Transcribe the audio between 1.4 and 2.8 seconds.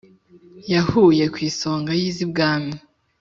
isonga y'iz'ibwami